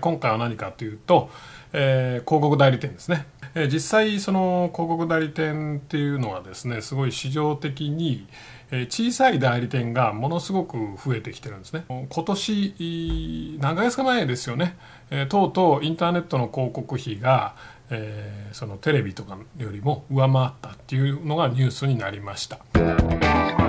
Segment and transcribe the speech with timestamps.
[0.00, 1.28] 今回は何かというと、
[1.74, 8.26] えー、広告代理店ですね、えー、実際その広告代理店っていうのはですねすごい市場的に、
[8.88, 11.84] 小さい代理店がものすごく増えてきてるんですね。
[11.88, 14.78] 今年何ヶ月か前ですよね、
[15.10, 17.54] えとうとうインターネットの広告費が、
[17.90, 23.63] えそのテレビとかよりも上回ったっていうのがニュースになりました。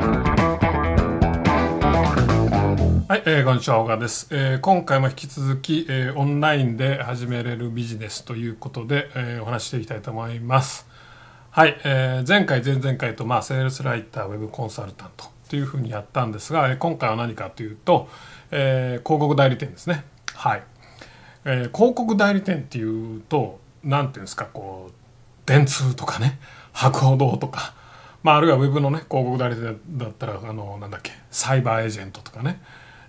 [3.08, 4.60] はい、えー、こんにちは、小川です、えー。
[4.62, 10.88] 今回も引き続き、えー、オンラインで始めれるビジネスということで、えー、お話していきたいと思います。
[11.52, 18.10] はい、えー、前回、前々回と、まあ、セールスライター、ウェブコンサルタントというふうにやったんですが、えー、今回は何かというと、
[18.50, 20.04] えー、広告代理店ですね。
[20.34, 20.64] はい。
[21.46, 24.94] えー、広告代理店っていうと、なんていうんですか、こう、
[25.46, 26.40] 電通とかね、
[26.74, 27.76] 博報堂とか、
[28.24, 32.60] まあ、あるいはウェブのね、広告代理店だったら、あの、なんだっけ、サイバーエージェントとかね、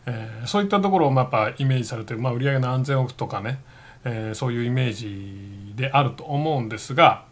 [0.07, 3.61] えー、そういったところをやっぱイメージされてる、まあ、売上の安全オフとかね、
[4.05, 7.25] えー、そういうイメージであると思うんですが、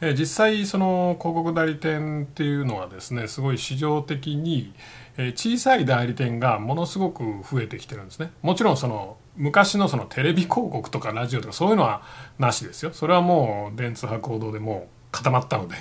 [0.00, 4.74] えー、実際その広告代理店っていうのはですねすごい市場的に、
[5.16, 8.32] 小さい代理店がものすごく増えてきてるんですね。
[8.42, 12.02] もちろんその昔のそのテレビ広告とかラジオとかそういうのは
[12.38, 12.92] なしですよ。
[12.92, 15.76] それはもう電通博報堂でもう固まったので。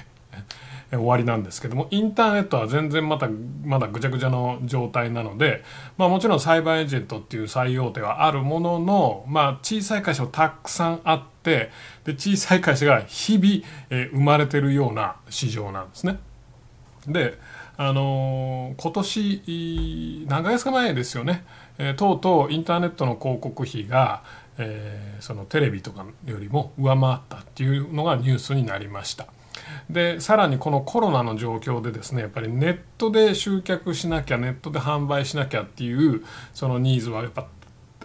[0.98, 3.30] 終わりなんですけどもインターネットは全然また
[3.64, 5.64] まだぐちゃぐちゃの状態なので、
[5.98, 11.72] まあ、もちろんサイバーエージェントっていう最大手はあるものの、まあ、小さい会社もたくさんあって
[12.06, 16.20] で小さい会社が日々、えー、生まれてるような市場なんですね。
[17.08, 17.38] で
[17.76, 21.44] あのー、今年何ヶ月か前ですよね、
[21.80, 24.24] えー、とうとうインターネットの広告費が、
[24.60, 29.26] えー、そのテレビとかよりも上回ったっていうのがニュースになりました。
[29.90, 36.24] でさらにこのコロナの状況でですねやっぱりネットで集客しなきゃネットで販売しなきゃっていう
[36.54, 37.48] そのニーズはやっぱ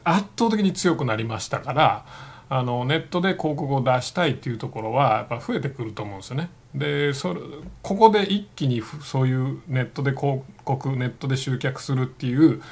[0.05, 2.07] 圧倒的に強くなりましたから
[2.51, 6.51] あのネットで広告を出したいっていうところはやっぱ増えてくると思うんですよね。
[6.75, 7.41] でそれ
[7.83, 12.63] ここで一気にそういうネットで広告ネットで集客するっていう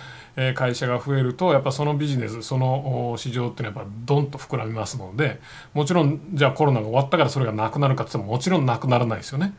[0.54, 5.40] 会社が増えるとやっぱそのビジネスその市場っていうのはやっぱドンと膨らみますので
[5.72, 9.54] もちろんじゃあコロナが終わったからそれがなくなるかって言ってももちろんなくならないですよね。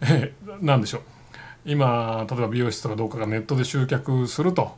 [0.00, 1.02] えなんでしょう
[1.64, 4.76] 今例えば美容室とかどうかがネットで集客すると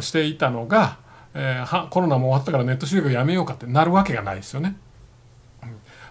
[0.00, 0.98] していたのが、
[1.34, 4.76] えー、コロナも終わったからネット集客やめようかってなるわけがないですよね。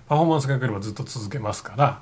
[0.08, 2.02] パフォーマンスが良ければずっと続けますから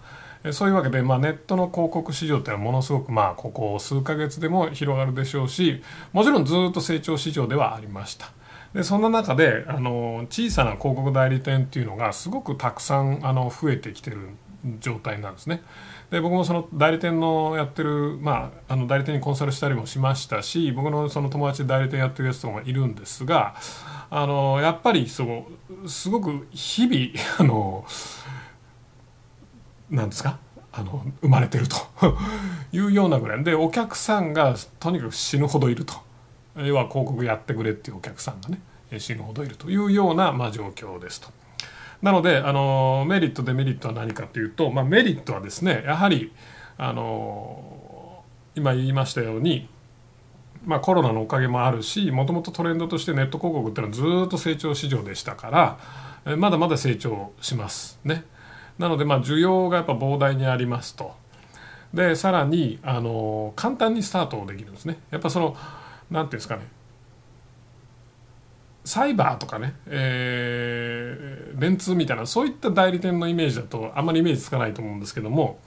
[0.52, 5.82] そういうわけで、まあ、ネットの広告市場っていうのはものすごくまあここ数ヶ月でも広がるでしょうし
[6.12, 8.32] もちろんずっと成長市場ではありました。
[8.74, 14.30] でそんな中であの小さな広告代理店っていうのがすごくたくさんあの増えてきてる
[14.80, 15.62] 状態なんですね。
[16.10, 23.56] で僕もその代理店のやってる、まあ、あの代理店にコンサルしたりもしましたし僕のその友達で代理店やってるやつとかもいるんですが
[24.12, 25.48] あのやっぱりその
[25.88, 27.84] すごく日々 あの
[29.94, 30.40] なんですか？
[30.72, 31.78] あの生まれてると。
[32.74, 33.44] いうようなぐらい。
[33.44, 35.94] でお客さんがとにかく死ぬほどいると。
[36.56, 38.60] 要は広告やってくれっていうお客さんがね
[39.00, 39.70] 死ぬほどいると。
[39.70, 41.30] いうような、まあ、状況ですと。
[42.02, 46.34] なのであのメリットデメリットは何かというと、まあ、メリットはですねやはり
[46.78, 48.24] あの
[48.56, 49.70] 今言いましたように、
[50.66, 55.78] まあ、コロナのおかげもあるしもともとトレンドとしてネット広告っていうのはずっと成長市場でしたか
[56.26, 58.00] らまだまだ成長します。
[58.04, 58.26] ね。
[58.78, 61.16] なのでまあ需要がやっぱ膨大にありますと。
[61.94, 65.00] でさらにあの簡単にスタートできるんですね。
[65.12, 65.56] やっぱその
[66.10, 66.64] 何ていうんですかね。
[68.86, 75.60] サイバーとかね、えー、電通みたいなそういった代理店のイメージだとあんまりイメージつかないと思うんですけども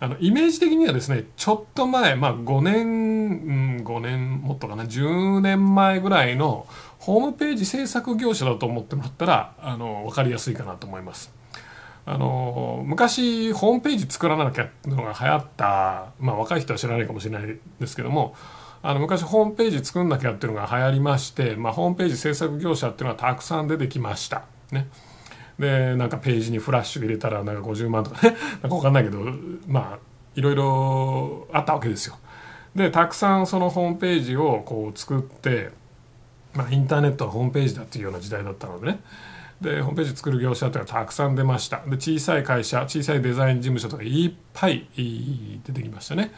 [0.00, 6.66] あのイメージ的にはですねちょっと前、まあ、5年、うん、5年もっとかな10年前ぐらいの
[6.98, 11.35] ホームページ制作業者だと思ってもらったらあの分かりやすいかなと思います。
[12.08, 18.36] あの昔ホームページ作らなきゃっていうのが流行った、まあ、若い人は知らないかもしれないですけども
[18.80, 24.44] あの昔ホームページ作んなきゃっていうのが流行りまして、まあ、ホームページ制作業者っていうのはたくさん出てきました。
[24.70, 24.88] ね、
[25.58, 29.20] でなんかページにフラッシュ入れたらなんか50万とかね なんか分かんないけど
[29.66, 29.98] まあ
[30.36, 32.16] いろいろあったわけですよ。
[32.76, 35.70] でたくさんそのホームページをこう作って、
[36.54, 39.00] まあ、インターネットはホームページだっていうような時代だったのでね
[39.60, 41.82] でホームページ作る業者ってたくさん出ました。
[41.86, 46.32] で小さい会社小さいデザイン事務所とかいっぱい出てきましたね。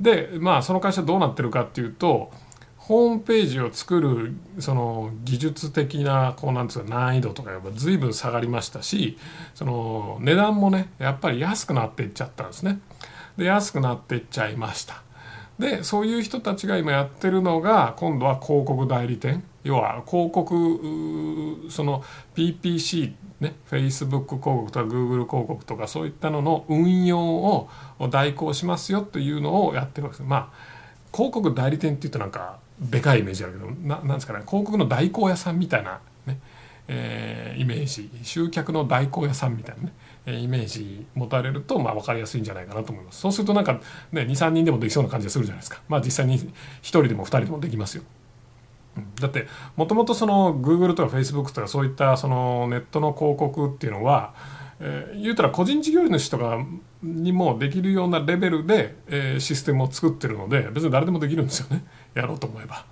[0.00, 2.30] でまあその会社どうなってるかっていうと
[2.76, 9.18] ホームページを作るその技術的なこうなんですか難易度とかやっぱ随分下がりましたし
[9.54, 12.80] その値段もねやっぱり安くなっていっちゃったんですね。
[13.36, 15.02] で安くなっていっちゃいました。
[15.58, 19.42] でそういう人たちが今やってるのが今度は広告代理店。
[19.64, 22.02] 要は広告その
[22.34, 27.68] PPC ね Facebook 広告とか Google 広告とかそういったのの運用を
[28.10, 30.28] 代行しますよというのをやってるわけです。
[30.28, 30.78] まあ
[31.12, 34.44] 広告代理店っていうとなんかでかいイメージあるけどななんですかね。
[34.46, 36.38] 広告の代行屋さんみたいなね、
[36.86, 38.10] えー、イメージ。
[38.22, 39.92] 集客の代行屋さんみたいなね。
[40.34, 43.20] イメージ持たれるとまあ分かりやすいんじゃないかなと思います。
[43.20, 43.80] そうするとなんか
[44.12, 45.80] ね23人でもできそうな感じがするじゃないですか。
[45.88, 46.50] まあ実際に1
[46.82, 48.02] 人でも2人でもできますよ。
[49.20, 49.46] だって
[49.76, 54.34] もともとその Google とか Facebook とかそういったそのネットの広告っていうのは、
[54.80, 56.58] え、言うたら個人事業主とか
[57.02, 61.84] にもできるようなレベルで、え、システムを作ってるので別に誰でもできるんですよね。
[62.14, 62.86] やろうと思えば。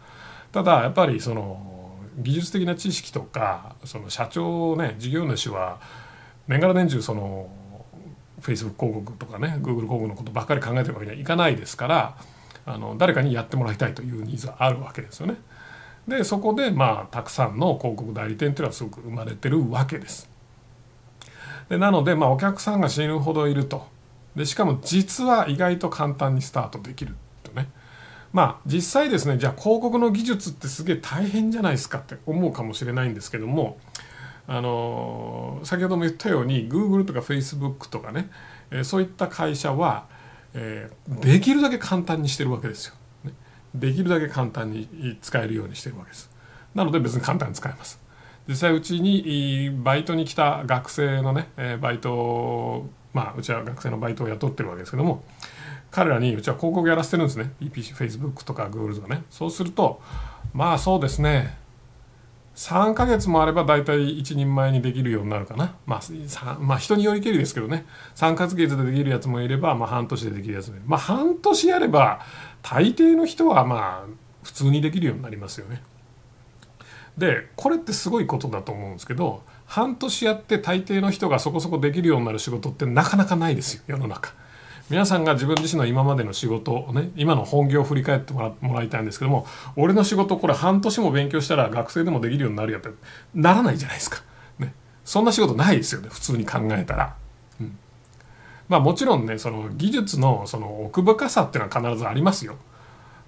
[0.52, 1.74] ただやっぱりその
[2.18, 5.80] 技術的な知識とかその社長ね事業主は
[6.48, 7.48] 年がら年中その
[8.40, 12.16] Facebook 広告とかね Google 広告のことばっかり考えてるわけにはいかないですから
[12.64, 15.36] あの誰かにやってもらいたいというニーズはあるわけですよね。
[16.08, 20.28] でそこでまあたくさんの広告代理店というのはすごく生まれてるわけです。
[21.68, 23.86] でなのでまあお客さんが死ぬほどいると
[24.36, 27.68] でしかも実は意外と簡単にスタートできるとね
[28.32, 33.78] まあ実際ですねじゃあ広告の技術ってすげえ大変じゃないですかって思うかもしれないんですけども
[34.48, 38.30] あの先ほども言ったように Google とか Facebook とかね、
[38.70, 40.06] えそういった会社は、
[40.54, 42.94] え、できるだけ簡単にしてるわけですよ、
[43.74, 46.30] できるだけ簡単に使えるようにしてるわけです。
[46.74, 48.00] なので別に簡単に使えます。
[48.48, 51.48] 実際うちにバイトに来た学生のね、
[51.80, 55.24] バイトまあうちは学生のバイトを雇ってるわけですけども
[55.90, 57.52] 彼らにうちは広告やらせてるんですね。
[57.60, 59.24] EPC、Facebook とか Google とかね。
[59.30, 60.00] そうすると
[60.52, 61.56] まあそうですね。
[62.56, 65.76] 3ヶ月もあれば大体一人前にできるようになるかな。
[65.84, 67.84] まあ、まあ、人によりけりですけどね。
[68.16, 70.84] 3ヶ月でできるやつもいれば、まあ、半年でできるやつもいる。
[70.86, 72.20] まあ、半年やれば、
[72.62, 74.08] 大抵の人は、まあ、
[74.42, 75.82] 普通にできるようになりますよね。
[77.18, 84.32] で、これってすごいことだと思うんですけど、半年やって大抵の人がそこそこできるようになる仕事ってなかなかないですよ、世の中。
[84.88, 92.90] 皆さんが自分自身の今までの仕事をね今の本業を振り返ってもらもらいたいんですけども俺の仕事これ半年も勉強したら学生でもできるようになるやって
[93.34, 94.22] ならないじゃないですか、
[94.60, 94.72] ね、
[95.04, 97.16] そんな仕事ないですよね普通に考えたら。
[97.60, 97.76] うん、
[98.68, 102.56] まあもちろんねその技術のその奥深さっていうのは必ずありますよ。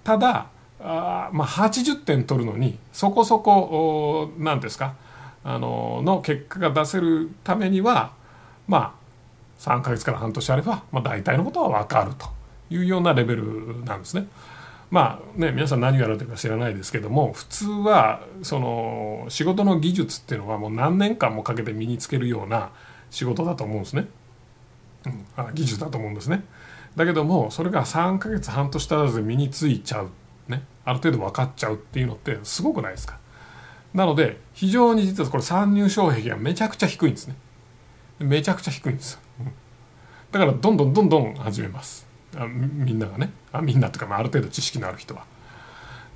[0.04, 0.46] ただ
[0.80, 4.94] あまあ80点取るのにそこそこ何ですか
[5.42, 8.12] あのの結果が出せるためには
[8.68, 8.97] まあ
[9.58, 12.28] 3ヶ月から半年あれば、まあ、大体のことは分かると
[12.70, 14.28] いうようなレベルなんですね。
[14.90, 22.70] まあね、皆さん何をやられてるか知らないですけども普通はその仕事の技術っていうのはもう何年間もかけて身につけるような
[23.10, 24.08] 仕事だと思うんですね、
[25.04, 26.42] うん、あ技術だと思うんですね。
[26.96, 30.10] だけどもそれが3ヶ月半年足らずで身についちゃう、
[30.48, 33.18] ね、ある程度分かっちゃうっていうのってすごくないですか。
[33.92, 37.36] なので非常に実はこれ参入障壁がめちゃくちゃ低いんですね。
[38.20, 39.20] めちゃくちゃ低いんです
[40.32, 45.24] だからどんどんどんどん始めますあみんながねあみんなとか、まあ、ある程度知識のある人は。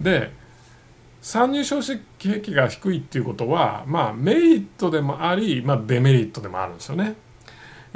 [0.01, 0.31] で
[1.23, 1.87] 参入障
[2.19, 7.05] 壁が低いっていうことは、まあ、メリットでもあり、まあ、デメリットでもあるんですよね。
[7.05, 7.15] やっ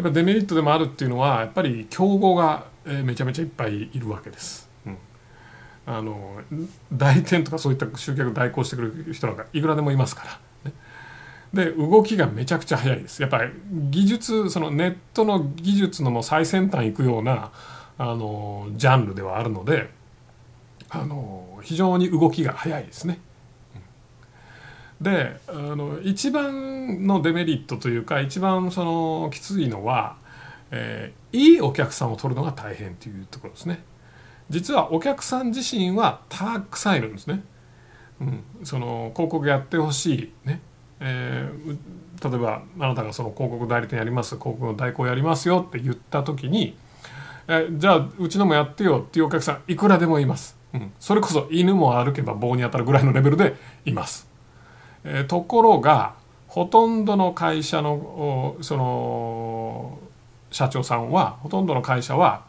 [0.04, 4.68] ぱデメリットでもあるっていうのはやっぱり競合がめちゃめちゃいっぱいいるわけです。
[5.86, 6.40] あの
[6.92, 10.40] 代店とかそういった集客代行してくる人なんかいくらでもいますから。
[11.56, 13.50] で動きがめちゃくちゃ速いですやっぱり
[13.90, 17.50] 技術そのネットの技術のも最先端行くような
[17.98, 19.90] あのジャンルではあるので
[20.90, 23.18] あの非常に動きが速いですね。
[25.00, 30.16] であの一番のデメリットというか一番そのきついのは、
[30.70, 33.82] えー、いいお客さんを取るのが大変というところですね。
[34.48, 37.42] 実はお客さん自身はたくさんいるんですね。
[38.20, 40.60] うん、その広告やってほしいね
[41.00, 46.76] えー、例えばあなたがその広告代理店やります広告の代行やりますよって言った時に、
[47.48, 54.28] えー、じゃあうちのもやってよっていうお客さんいくらでもいます、うん、それこそ犬も歩けば棒に当たるぐらいのレベルでいます、
[55.04, 56.14] えー、ところが
[56.48, 59.98] ほとんどの会社のその
[60.50, 62.44] 社長さんはほとんどの会社は、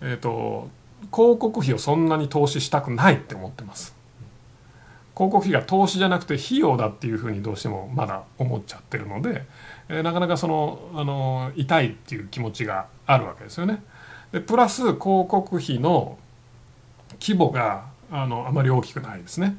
[0.00, 0.68] えーと
[1.12, 3.93] 広告費をそんなに投資したくないって思ってます。
[5.14, 9.44] 広告費が投資じゃなくて費用だっていうふうにどうしてもまだ思っちゃってるので、
[9.88, 13.82] えー、なかなかそのあの痛いっていう気持ちがあるわけですよね。
[14.32, 16.18] でプラス広告費の
[17.20, 19.56] 規模があのあまり大きくないですね。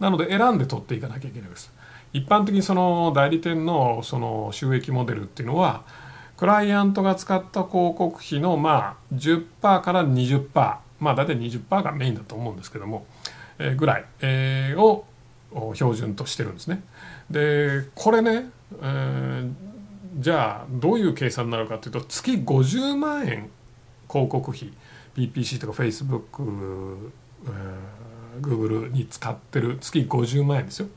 [0.00, 1.72] なので選んで取っていかなきゃいけないです。
[2.12, 5.82] 一般的にその代理店のその収益モデルっていうのは
[6.36, 13.06] クライアントが使った広告費のまあ10%から20%まあ大体20%がメインだと思うんですけども、
[13.76, 15.04] ぐらい、えー、を
[15.74, 16.82] 標準としてるんですね。
[17.30, 18.50] でこれね、
[18.80, 19.52] えー、
[20.18, 23.50] じゃあどういう計算になるかというと月50万円
[24.08, 24.72] 広告費
[25.16, 26.96] PPC とか Facebook、
[27.46, 30.88] えー、Google に使ってる月50万円ですよ。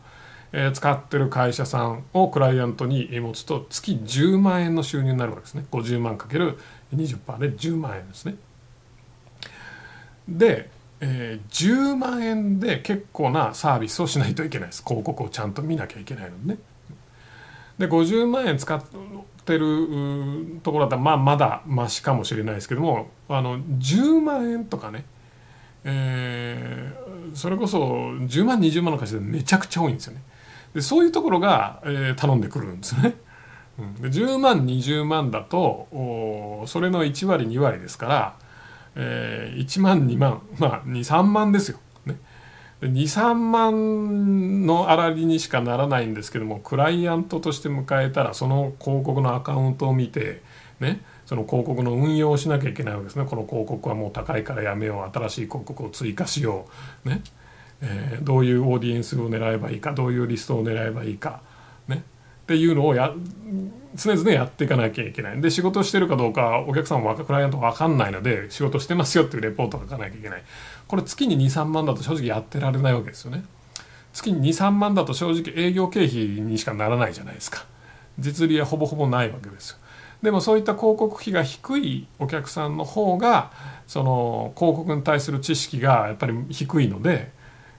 [0.54, 6.58] えー、使ってる会社さんをクライアントに持つと月10万円の収入になるわけですね50万かける
[6.94, 8.36] 20%で10万円ですね
[10.28, 10.70] で、
[11.02, 16.60] えー、10万円で結構なサービスをしないといけないです広告をちゃんと見なきゃいけないのね
[17.80, 18.82] で50万円使っ
[19.46, 25.06] てるところだったらまあまだマシかもしれないですけどもあの10万円とかね
[25.84, 30.22] えー、それこそ10万20万の会社でめちゃくちゃ多いんですよね。
[30.74, 33.16] でそういうところが、えー、頼んでくるんですね。
[33.80, 35.88] うん、で10万20万だと
[36.68, 38.36] それの1割2割ですから、
[38.96, 41.80] えー、1万2万まあ23万ですよ。
[42.06, 42.18] ね、
[42.82, 50.42] 23万の粗利にしかならないんですけどもクライアントとして迎えたらその広告のアカウントを見て
[50.80, 51.02] ね。
[51.32, 53.24] その広告の運用をしなきゃいけないわけですね。
[53.24, 55.18] この広告はもう高いからやめよう。
[55.18, 56.66] 新しい広告を追加しよ
[57.06, 57.10] う。
[57.10, 57.22] ね。
[57.82, 61.42] えー、どういうオーディエンスを狙えばいいかどういうリストを狙えばいいか、
[62.52, 63.14] っていうのをや
[63.96, 65.40] 常々やっていかなきゃいけない。
[65.40, 70.44] で仕事してるかどうかお客さんはクライアント分かんないので仕事してますよっていうレポートを書かなきゃいけない。
[70.88, 73.46] これ月に23万だと正直やってられないわけですよね。
[74.12, 77.66] 月に23万だと正直営業経費にしかならないじゃないですか。
[78.20, 79.78] 実利はほぼほぼないわけですよ。
[80.22, 83.52] でもそういった広告費が低いお客さんの方が
[83.88, 87.32] その広告に対する知識がやっぱり低いので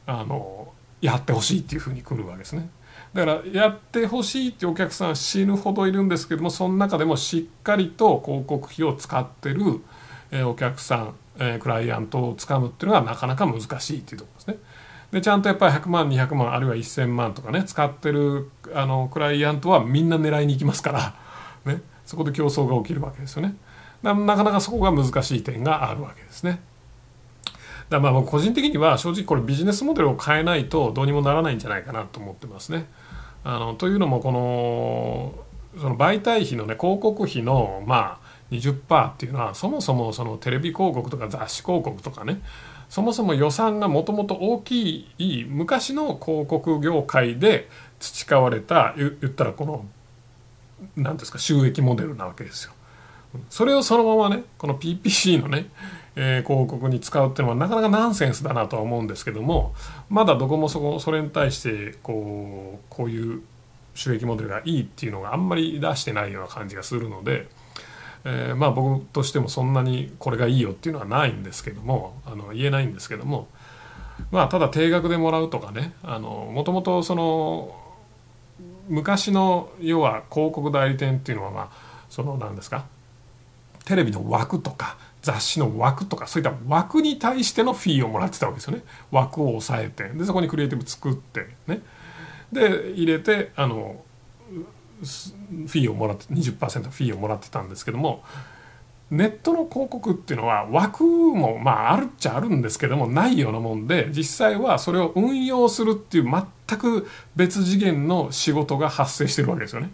[0.06, 2.68] あのやってほしいっていうふうに来るわけですね。
[3.14, 9.80] だからやってほしいっていうお客さん死ぬほどいるんですけどもその中でもしっかりと広告費を使ってる、
[10.30, 14.56] えお客さん、えクライアントをつかむっていうのはなかなか難しいっていうとこですね。
[15.12, 20.92] でちゃんとやっぱり100万200万あるいは1000万とかね使ってるあのクライアントはみんな狙いに行きますか
[21.66, 23.54] ら、ね、そこで競争が起きるわけですよね。
[24.02, 26.60] なかなかそこが難しい点があるわけですね。
[27.92, 32.86] だまあ僕個人的には正直これビジネスモデルを変えないとどうにもならないんじゃないかなと思ってますね。
[33.44, 42.42] あのというのもこのその媒体費のね広告費のまあ20%っていうのはそもそもそのテレビ広告とか雑誌広告とかね
[42.88, 47.68] そもそも予算がもともと大きい昔の広告業界で
[47.98, 49.86] 培われた言ったらこの
[50.96, 52.72] 何ですか収益モデルなわけですよ。
[53.48, 55.70] それをそのままねこの PPC のね
[56.14, 59.74] えー、広告に使うっていうのはなかなかナンセンスだなとは思うんですけども
[60.10, 63.42] まだどこもそこそれに対してこうこういう
[63.94, 67.46] 収益モデルがいいっていうのがあんまり出してないような感じがするので、
[68.24, 73.48] えー、まあ僕としてもそんなにこれがいいよっていうのはないんですけどもあの言えないんですけども
[74.30, 77.76] まあただ定額でもらうとかねもともとその
[78.88, 82.86] 昔の要は広告代理店っていうのはまあその何ですか
[83.84, 91.80] テレビの枠とか雑誌の枠とかそういった枠に対してのフィーをもらってたわけですよね枠を抑えてでそこにクリエイティブ作ってね
[92.50, 94.04] で入れてあの
[95.00, 98.24] フィーをもらって20%フィーをもらってたんですけども
[99.10, 109.90] ネットの広告っていうのは枠もまああるっちゃあるんですけどもないようなもんで実際はそれを運用するっていう全く別次元の仕事が発生してるわけですよね。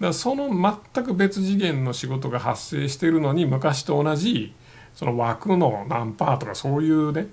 [0.00, 4.54] からその全く別次元の仕事が発生しているのに昔と同じ
[4.94, 7.28] その枠の何パーとかそういうね、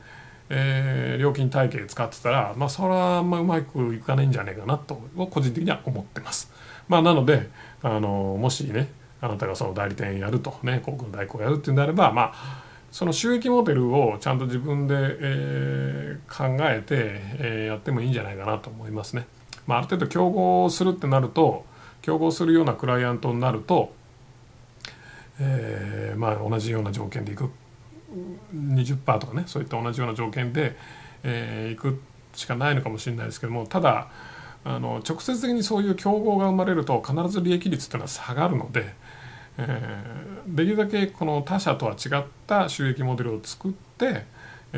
[0.50, 4.96] えー、料金体系使ってたらまあそれはあんまうまくいかないんじゃないかなと
[5.30, 6.52] 個人的には思ってます。
[6.88, 7.50] まあ、なので
[7.82, 8.90] あのもしね
[9.22, 19.28] あなたがその代理店やるとね航空代行やるっていうんであればまあその収益モデルをちゃんと自分で、えー、考えて、えー、やってもいいんじゃないかなと思いますね。
[19.66, 21.66] まあ、ある程度競合するってなると
[22.02, 23.94] 競合するようなクライアントになると、
[25.40, 27.50] えー、まあ同じような条件でいく。
[28.54, 30.76] 20%とかねそういった同じような条件で、
[31.24, 32.02] えー、いく
[32.34, 34.10] しかないのかもしれないですけどもただ
[34.64, 38.94] あの直接的にそういう競合が生まれると必ず利益率っていうのは下がるので、
[39.58, 44.26] えー、できるだけこの他社とは違った収益モデルを作って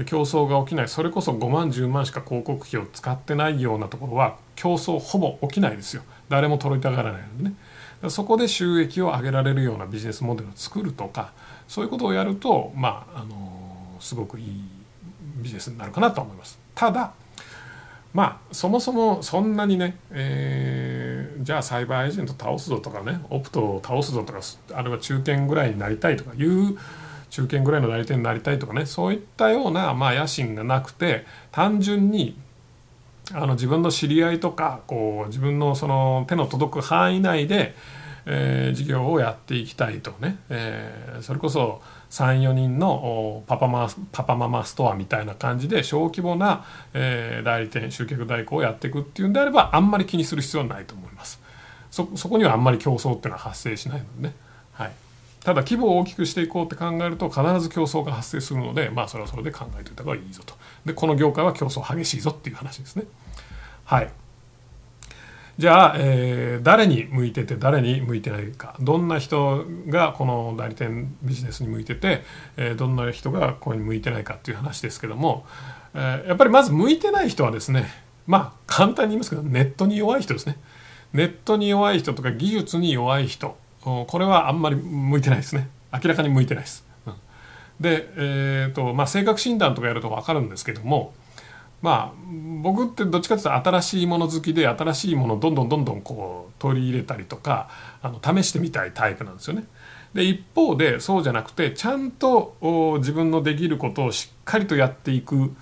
[0.06, 6.04] 競争が起きないそれこそ5万10万しか広告費を使ってないようなところは競争ほぼ起きないですよ。
[6.30, 7.56] 誰も取りたがらないのでね。
[8.10, 11.32] そこで収益を上げられるようなビジネスモデルを作るとか
[11.68, 14.64] そういうことをやるとまああのすごくいい
[15.38, 16.60] ビジネスになるかなと思います。
[16.74, 17.14] ただ
[18.14, 24.40] まあそもそもそんなにね、えー、じゃあサイバーエージェント倒すぞとかねオプトを倒すぞとか
[24.74, 26.78] あるいは中堅ぐらいになりたいとかいう
[27.34, 32.38] 中堅ぐらいの代理店になりたいとかねそういったような、まあ、野心がなくて単純に
[33.34, 37.74] あの自分の知り合いとかこう自分のその手の届く範囲内で、
[38.28, 46.64] えー、事業をやっていきたいとね、えー、それこそ34人のパパマパパママストアみたいな感じで小規模な、
[46.94, 51.42] えー、代理店集客代行をやっていくっていうんであればあんまり気にする必要はないと思います。
[51.90, 54.36] そそこにはあんまり競争っていうのは発生しないのでね、
[55.44, 60.56] ただ規模を大きくしていこうって考えると必ず競争が発生するのでまあそれはそれで考えておいた方がいいぞと。
[60.86, 63.04] でこの業界は競争激しいぞっていう話ですね。
[63.86, 64.10] はい。
[65.58, 68.76] じゃあ、えー、誰に向いてて誰に向いてないか。
[68.80, 72.24] どんな人がこの代理店ビジネスに向いてて、
[72.58, 75.46] えー、どんな人がここに向いてないかっていう話ですけども、
[75.94, 77.88] えー、やっぱりまず向いてない人はですね
[78.26, 80.58] まあ簡単に言いますけどネットに弱い人ですね。
[81.12, 87.14] ネットに弱い人とか技術に弱い人これはあんまり向いてないですね明らかに向いてないです、うん、
[87.80, 91.14] で、えーとまあ、性格診断とかやると分かるんですけども
[91.82, 92.24] まあ
[92.62, 97.70] 僕ってどっちかというと新しいもの好きで新しいものをどんどんどんどんこう取り入れたりとか
[98.02, 99.66] あの試してみたいタイプなんですよね。
[100.14, 102.56] で一方でそうじゃなくてちゃんと
[103.00, 105.54] 自分のできることをしっかりとやっていく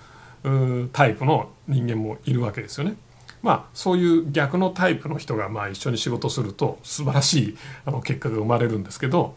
[0.92, 2.94] タイプの人間もいるわけですよね。
[3.42, 9.34] まあそういう逆のタイプの人がまあ一緒に仕事すると素晴らしいあの結果が生まれるんですけど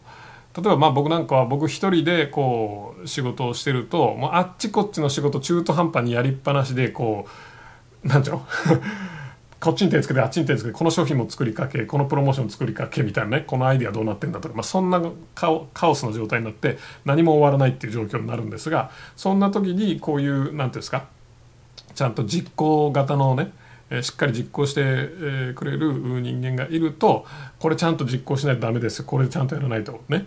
[0.56, 7.26] 例えばまあ僕なんかは僕一人でこう仕事をしてるともうあっちこっちの仕事中途半端にやりっぱなしでこ
[8.04, 8.40] うなんちゃう
[9.58, 15.02] こっちに手つけてあっちに手つけてこの商品も作りかけこのプロモーション作りかけみたいなねこのアイディアどうなってんだとか、まあ、そんな
[15.34, 21.06] カオスの状態になって何も終わらないっていう状況になるんですがそんな時にこういう何ていうんですか
[21.94, 23.52] ちゃんと実行型のね
[23.90, 27.24] えしっかり実行してえくれる人間がいると
[27.58, 29.02] これちゃんと実行しないとダメです。
[29.02, 30.02] これちゃんとやらないと。
[30.08, 30.26] ね。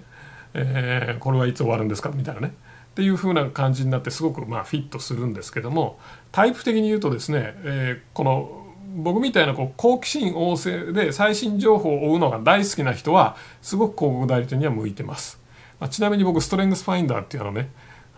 [0.53, 2.09] えー、これはいつ終わるんですか？
[2.09, 2.53] みたいなね。
[2.91, 5.99] っていう風な感じになってすごくまあフィットするんですけども
[6.31, 15.39] タイプ的に言うとですね、え、この僕みたいなこう好奇心旺盛で最新情報を追うのが大好きな人はすごく広告代理店には向いてます、
[15.79, 17.69] まあ、ちなみに僕ストレングスファインダーっていうのね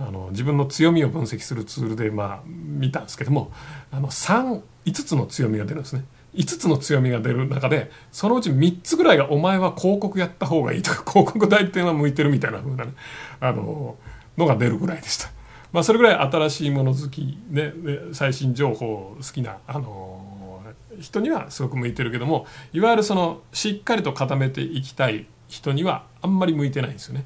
[0.08, 3.52] あの自分の強みを分析するツールでまあ見たんですけども
[3.92, 4.62] あの35
[4.94, 12.94] つの強みが出るんですね5つの強みが出る中でそのうち3つぐらいがお前は広告やった方がいいとか 広告代理店は向いてるみたいな風なね
[13.40, 13.96] あの
[14.38, 15.30] のが出るぐらいでした。
[15.74, 17.74] まあ、それぐらい新しいもの好きで
[18.12, 20.62] 最新情報好きなあの
[21.00, 27.26] 人にはすごく向いてるけどもいわゆるそのしっかりと固めていきたい人にはあんまり向いてないんですよね。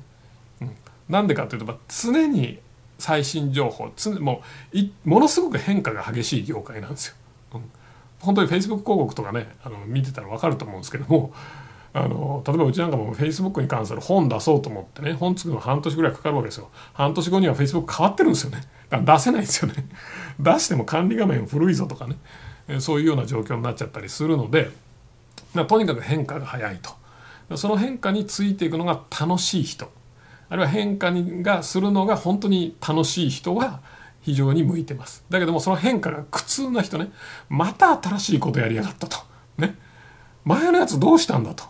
[0.62, 0.72] うん、
[1.10, 2.60] なんでかというと、常に
[3.06, 3.92] 最新情報。
[3.96, 4.42] 常も
[4.74, 7.16] ういものすごく変化が激しい業界なんですよ。
[7.54, 7.70] うん。
[8.20, 11.32] 本当に Facebook 広告とかねあの見てたら分かると思うんですけども
[11.94, 16.70] あの例えばうちなんかも Facebook に関する本出そうと思ってね本作るの半年ぐらいかかるわけですよ。
[16.94, 18.64] 半年後には Facebook 変わってるんですよね。
[18.90, 19.86] だから出せないんですよね。
[20.42, 22.18] 出しても管理画面古いぞとかね。
[22.80, 24.72] そういうような状況になっちゃったりするので
[25.68, 27.58] とにかく変化が早いと。
[27.58, 29.92] その変化についていくのが楽しい人。
[30.50, 33.82] あるいは変化がするのが本当に楽しい人は
[34.22, 35.24] 非常に向いてます。
[35.30, 37.12] だけどもその変化が苦痛な人ね、
[37.50, 39.18] また新しいことやりやがったと。
[39.58, 39.76] ね。
[40.44, 41.66] 前のやつどうしたんだと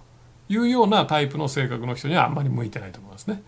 [0.49, 3.41] いうようなタイプの性格の人にはあんまり向いてないと思いますね。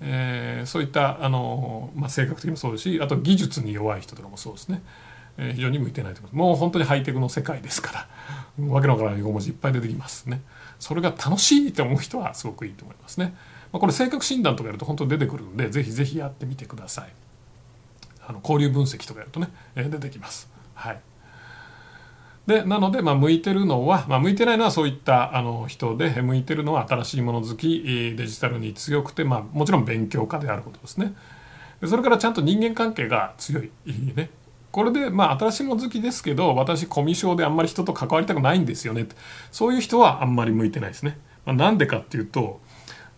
[0.00, 4.82] えー、そういったあの、まあ、性格的にもそうですしあと技術に弱い人とかもそうですね、
[5.38, 8.06] え、非常に向いてないと思いますもう本当にハイテクの世界ですか
[8.58, 10.42] らわけのわからない横文字いっぱい出てきますね
[10.78, 13.34] それが楽しいと思う人はすごくいいと思いますね、
[13.72, 17.12] まあ、これ性格診断とかやると本当に出てくるんでぜひぜひやってみてください
[18.26, 20.50] あの交流分析とかやるとね、えー、出てきます。
[20.74, 21.00] はい、
[22.46, 27.82] でなので、まあ、向いてるのは、まあ、向いてないのはそういったあの人で向いてるのは新しいもの好き
[28.16, 31.14] デジタルに強くて、まあ、もちろん勉強家であることですね。
[31.86, 34.30] それからちゃんと人間関係が強いね。
[34.70, 39.06] これで、まあ、新しいもの好きですけど私コミュ障であんまり人と関わりたくないんですよね
[39.50, 41.18] そういう人はあんまり向いてないですね。
[41.46, 42.60] まあ、なんでかっていうと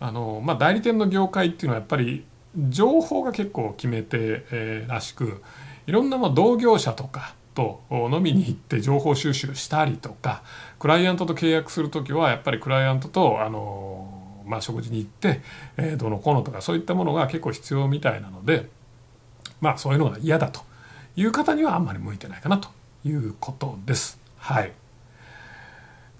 [0.01, 2.25] あの、まあ、代理店の業界っていうのはやっぱり
[2.69, 4.17] 情報が結構決め手、
[4.51, 5.41] えー、らしく
[5.87, 10.41] いろんなま同業者とかと飲みに行って情報収集したりとか
[10.79, 15.41] クライアントと契約する時はやっぱりクライアントとあの、まあ、食事に行って、
[15.77, 18.69] えー、どのこのとかそういったものが結構必要みたいなので
[19.59, 20.61] まあそういうのが嫌だと
[21.15, 22.69] いう方にはあんまり向いてないかなと
[23.05, 24.19] いうことです。
[24.37, 24.71] はい。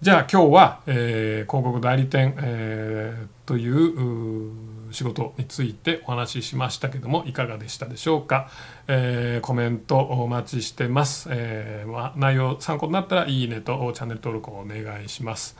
[0.01, 4.51] じゃあ今日は、えー、広告代理店、えー、という
[4.91, 8.49] 仕事についてお話ししましたけどもいかがでしたでしょうか、
[8.87, 15.55] えー、コメントお待ちしてます、えー、まあ、内容参考になったらいいねとチャンネル登録をお願いします。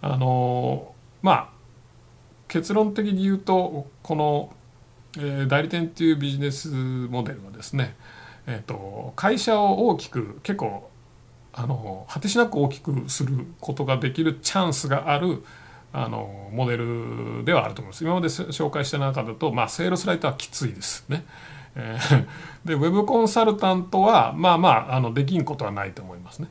[0.00, 1.48] あのまあ
[2.46, 4.54] 結論的に言うとこの
[5.16, 7.94] えー、代理店っていうビジネスモデルはですね、
[8.46, 10.90] えーと、会社を大きく結構
[11.56, 15.44] あの果てしなく大きくすることができるチャンスがある
[15.92, 21.24] あのモデルではあると思います今まで紹介した中だと、まあ、セールスライターはきついですね。
[21.76, 22.26] えー、
[22.64, 26.48] でウェブコンサルタントはまあまああのできんことはないと思いますね。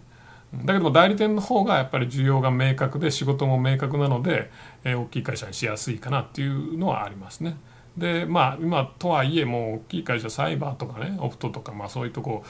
[0.54, 4.52] だけども代理店の方がやっぱり需要が明確で仕事も明確なので、
[4.84, 7.58] えー、大きい会社にしやすいかなっていうのはありますね。
[7.98, 12.44] でまあ今とはいえもう大きい会社サイバーとかねオプトとかまあそういうとこ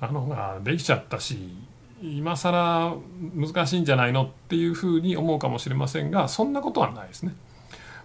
[0.00, 1.54] あのができちゃったし
[2.02, 2.96] 今更
[3.34, 7.34] 難しいんじゃないのっていうふうに思うかもしれませんがそんなことはないですね。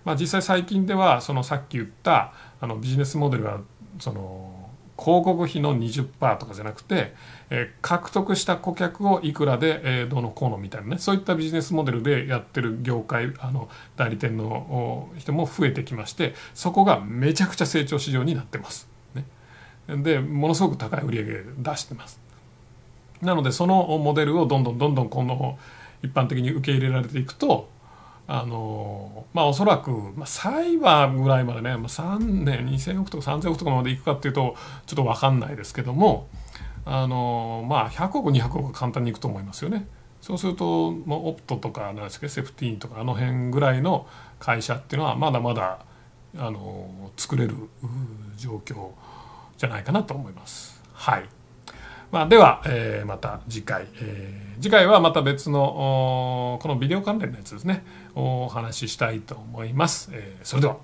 [0.04, 3.62] まあ、実際最近ではそのさっき言ったあのビジネスモデルは
[4.00, 4.66] その
[4.98, 7.14] 広告費の20%とかじゃなくて、
[7.50, 18.88] えー、獲得した顧客をいくらで、えー、どのこうのみたいなねそういったビジネスモデルでやってる業界あの代理店の人も増えてきましてそこがめちゃくちゃ成長市場になってます。
[19.16, 19.26] ね、
[19.88, 22.25] でものすごく高い売り上げ出してます。
[23.26, 25.58] なのでそのモデルをどんどんどんどんこの
[26.04, 27.70] 一般的に受け入れられていくと
[28.28, 36.28] あのまあおそらく、まあ、サイバーぐらいまでね、まあ、3年2000億とか3000億とかまでいくかっていうとちょっと分かんないですけども
[36.86, 39.88] あのまあ100億200億簡単にいくと思いますよね。
[40.22, 44.08] そうすると、まあ、オプトとかなんですかセフティーンとかあの辺ぐらいの
[44.40, 45.86] 会社っていうのはまだまだ
[46.36, 47.54] あの作れる
[48.36, 48.90] 状況
[49.58, 50.82] じゃないかなと思います。
[50.94, 51.30] はい。
[52.16, 57.84] まあ、では、えー、また次回、えー、次回はまた別のこのビデオ関連のやつですね
[58.16, 60.78] お話ししたいと思います、えー、それでは。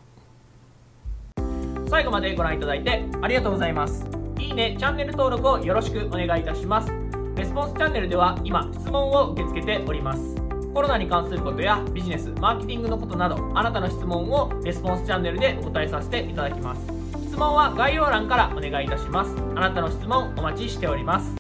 [1.90, 4.06] 最後までご覧いただいてありがとうございます。
[4.40, 6.92] いいねチャンネル登録をよろしくお願いいたします。
[7.38, 10.36] レスポンスチャンネルでは今質問を受け付けております。
[10.74, 16.91] コロナに関することやビジネスマーケティングのことなどあなたの質問をレスポンスチャンネルでお答えさせていただきます。
[17.32, 19.34] 質問は概要欄からお願いいたします。
[19.56, 21.26] あなたの質問お待ちしております。